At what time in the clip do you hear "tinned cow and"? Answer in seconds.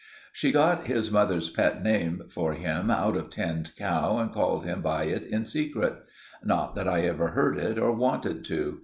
3.29-4.31